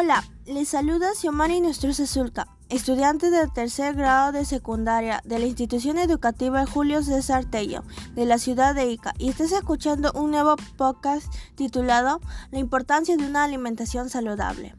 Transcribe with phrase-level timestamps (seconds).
[0.00, 5.98] Hola, les saluda Xiomari Nostroza Zulca, estudiante del tercer grado de secundaria de la institución
[5.98, 7.82] educativa Julio César Tello
[8.14, 11.26] de la ciudad de Ica y estás escuchando un nuevo podcast
[11.56, 12.20] titulado
[12.52, 14.76] La importancia de una alimentación saludable.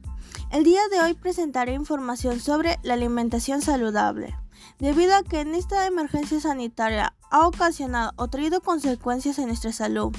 [0.51, 4.37] El día de hoy presentaré información sobre la alimentación saludable,
[4.79, 10.15] debido a que en esta emergencia sanitaria ha ocasionado o traído consecuencias en nuestra salud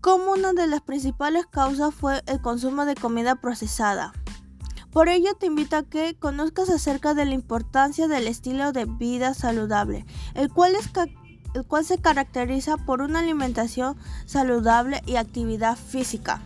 [0.00, 4.12] como una de las principales causas fue el consumo de comida procesada.
[4.92, 9.34] Por ello te invito a que conozcas acerca de la importancia del estilo de vida
[9.34, 10.04] saludable,
[10.34, 10.72] el cual,
[11.54, 16.42] el cual se caracteriza por una alimentación saludable y actividad física.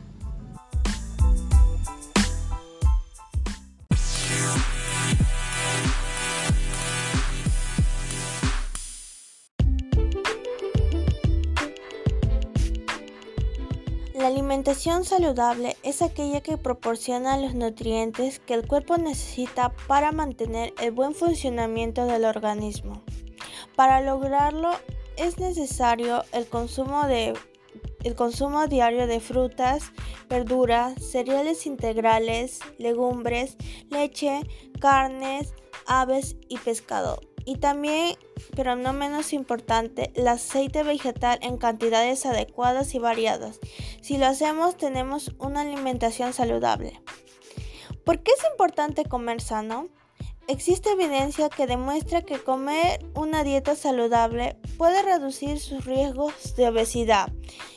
[14.25, 20.73] La alimentación saludable es aquella que proporciona los nutrientes que el cuerpo necesita para mantener
[20.81, 23.03] el buen funcionamiento del organismo.
[23.77, 24.71] Para lograrlo
[25.19, 27.35] es necesario el consumo, de,
[28.03, 29.93] el consumo diario de frutas,
[30.31, 33.59] verduras, cereales integrales, legumbres,
[33.91, 34.41] leche,
[34.81, 35.53] carnes,
[35.87, 38.17] aves y pescado y también,
[38.57, 43.61] pero no menos importante, el aceite vegetal en cantidades adecuadas y variadas.
[44.01, 47.01] Si lo hacemos tenemos una alimentación saludable.
[48.05, 49.89] ¿Por qué es importante comer sano?
[50.47, 57.33] Existe evidencia que demuestra que comer una dieta saludable puede reducir sus riesgos de obesidad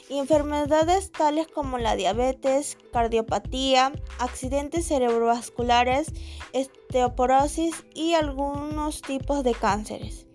[0.10, 6.08] y enfermedades tales como la diabetes, cardiopatía, accidentes cerebrovasculares,
[6.54, 10.26] osteoporosis y algunos tipos de cánceres.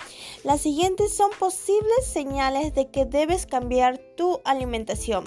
[0.44, 5.24] Las siguientes son posibles señales de que debes cambiar tu alimentación.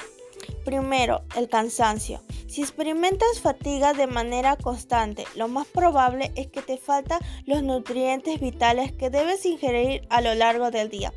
[0.64, 2.22] Primero, el cansancio.
[2.56, 8.40] Si experimentas fatiga de manera constante, lo más probable es que te faltan los nutrientes
[8.40, 11.12] vitales que debes ingerir a lo largo del día.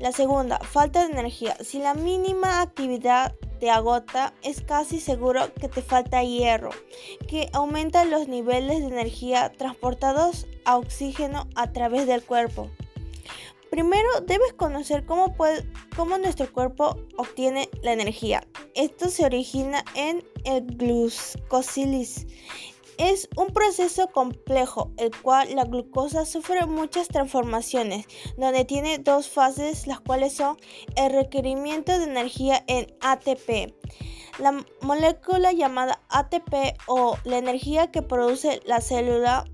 [0.00, 1.58] La segunda, falta de energía.
[1.60, 6.70] Si la mínima actividad te agota, es casi seguro que te falta hierro,
[7.28, 12.70] que aumenta los niveles de energía transportados a oxígeno a través del cuerpo.
[13.70, 15.34] Primero debes conocer cómo,
[16.18, 18.46] nuestro cuerpo obtiene la energía.
[18.74, 22.26] Esto se origina en el glucosilis.
[22.96, 29.86] Es un proceso complejo, el cual la glucosa sufre muchas transformaciones, donde tiene dos fases,
[29.86, 30.56] las cuales son
[30.96, 33.72] el requerimiento de energía en ATP.
[34.40, 39.44] La molécula llamada ATP o la energía que produce la célula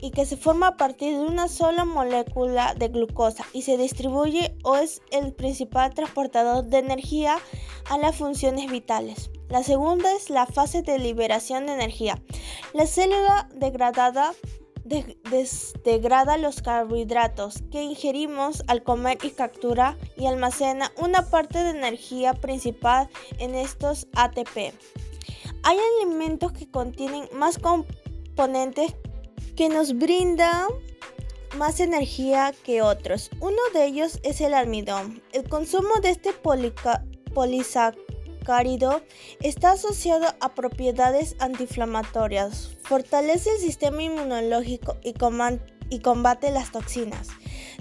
[0.00, 4.56] y que se forma a partir de una sola molécula de glucosa y se distribuye
[4.62, 7.38] o es el principal transportador de energía
[7.88, 9.30] a las funciones vitales.
[9.48, 12.20] La segunda es la fase de liberación de energía.
[12.72, 14.34] La célula degradada
[15.84, 22.34] degrada los carbohidratos que ingerimos al comer y captura y almacena una parte de energía
[22.34, 23.08] principal
[23.38, 24.74] en estos ATP.
[25.64, 28.94] Hay alimentos que contienen más componentes
[29.56, 30.68] que nos brinda
[31.56, 33.30] más energía que otros.
[33.40, 35.22] Uno de ellos es el almidón.
[35.32, 36.32] El consumo de este
[37.34, 39.02] polisacárido
[39.40, 45.14] está asociado a propiedades antiinflamatorias, fortalece el sistema inmunológico y,
[45.88, 47.28] y combate las toxinas.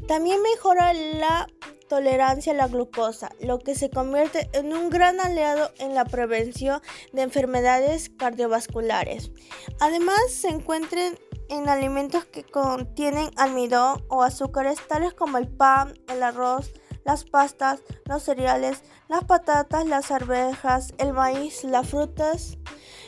[0.08, 1.48] También mejora la
[1.88, 6.82] tolerancia a la glucosa, lo que se convierte en un gran aliado en la prevención
[7.14, 9.32] de enfermedades cardiovasculares.
[9.80, 11.18] Además, se encuentran
[11.50, 16.72] en alimentos que contienen almidón o azúcares tales como el pan, el arroz,
[17.04, 22.58] las pastas, los cereales, las patatas, las arvejas, el maíz, las frutas,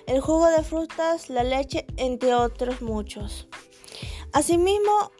[0.06, 3.48] el jugo de frutas, la leche, entre otros muchos.
[4.34, 5.12] Asimismo,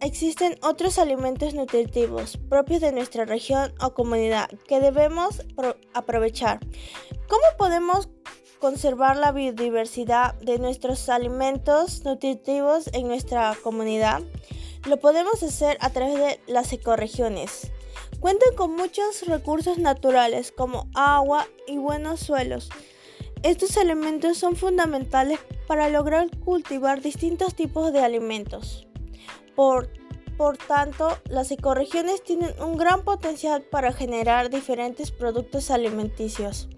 [0.00, 5.42] existen otros alimentos nutritivos propios de nuestra región o comunidad que debemos
[5.94, 6.60] aprovechar.
[7.28, 8.08] ¿Cómo podemos
[8.58, 14.22] conservar la biodiversidad de nuestros alimentos nutritivos en nuestra comunidad?
[14.86, 17.70] Lo podemos hacer a través de las ecoregiones.
[18.20, 22.68] Cuentan con muchos recursos naturales como agua y buenos suelos.
[23.42, 25.38] Estos elementos son fundamentales
[25.68, 28.88] para lograr cultivar distintos tipos de alimentos.
[29.54, 29.90] Por,
[30.36, 36.68] por tanto, las ecoregiones tienen un gran potencial para generar diferentes productos alimenticios.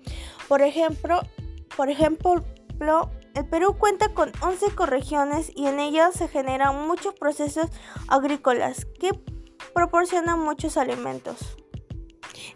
[0.49, 1.23] Por ejemplo,
[1.81, 2.45] por ejemplo,
[3.35, 7.71] el Perú cuenta con 11 ecorregiones y en ellas se generan muchos procesos
[8.07, 9.19] agrícolas que
[9.73, 11.57] proporcionan muchos alimentos.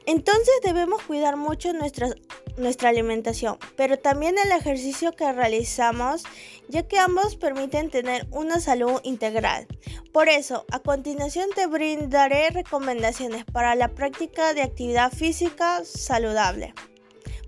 [0.04, 2.16] Entonces debemos cuidar mucho nuestras
[2.58, 6.24] nuestra alimentación, pero también el ejercicio que realizamos,
[6.68, 9.66] ya que ambos permiten tener una salud integral.
[10.12, 16.74] Por eso, a continuación te brindaré recomendaciones para la práctica de actividad física saludable.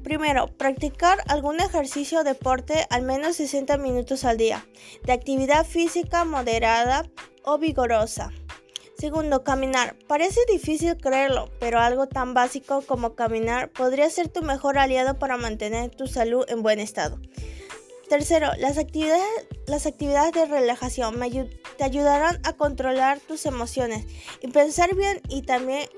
[0.06, 4.64] Primero, practicar algún ejercicio o deporte al menos 60 minutos al día,
[5.02, 7.10] de actividad física moderada
[7.42, 8.30] o vigorosa.
[8.96, 9.96] Segundo, caminar.
[10.06, 15.38] Parece difícil creerlo, pero algo tan básico como caminar podría ser tu mejor aliado para
[15.38, 17.18] mantener tu salud en buen estado.
[18.08, 19.26] Tercero, las actividades,
[19.66, 21.18] las actividades de relajación
[21.78, 24.06] te ayudarán a controlar tus emociones
[24.40, 25.88] y pensar bien y también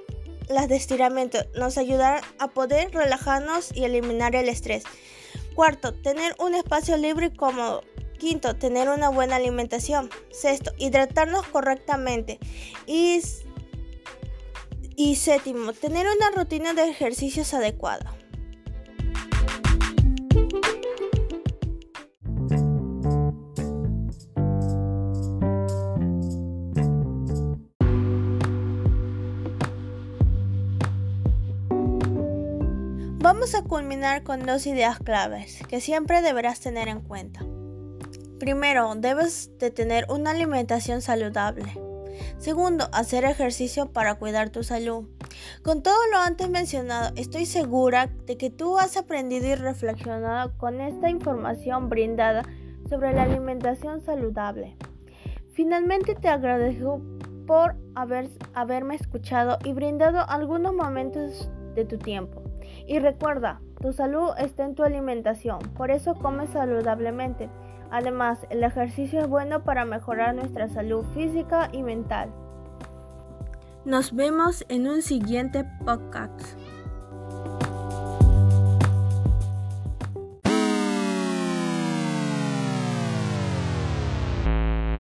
[0.49, 4.85] las de estiramiento nos ayudarán a poder relajarnos y eliminar el estrés.
[5.55, 7.83] Cuarto, tener un espacio libre y cómodo.
[8.19, 10.11] Quinto, tener una buena alimentación.
[10.31, 12.39] Sexto, hidratarnos correctamente.
[12.87, 13.21] Y,
[14.97, 18.18] y séptimo, tener una rutina de ejercicios adecuada.
[33.31, 37.41] Vamos a culminar con dos ideas claves que siempre deberás tener en cuenta.
[38.39, 41.79] Primero, debes de tener una alimentación saludable.
[42.39, 45.11] Segundo, hacer ejercicio para cuidar tu salud.
[45.63, 50.81] Con todo lo antes mencionado, estoy segura de que tú has aprendido y reflexionado con
[50.81, 52.45] esta información brindada
[52.89, 54.75] sobre la alimentación saludable.
[55.53, 57.03] Finalmente te agradezco
[57.47, 62.48] por haber, haberme escuchado y brindado algunos momentos de tu tiempo.
[62.87, 67.49] Y recuerda, tu salud está en tu alimentación, por eso come saludablemente.
[67.91, 72.31] Además, el ejercicio es bueno para mejorar nuestra salud física y mental.
[73.85, 76.59] Nos vemos en un siguiente podcast.